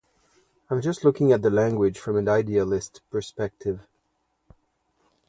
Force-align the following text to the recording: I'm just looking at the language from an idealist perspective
I'm 0.71 0.81
just 0.81 1.03
looking 1.03 1.31
at 1.31 1.43
the 1.43 1.51
language 1.51 1.99
from 1.99 2.17
an 2.17 2.27
idealist 2.27 3.01
perspective 3.11 3.81